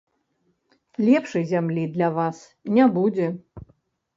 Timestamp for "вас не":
2.17-2.89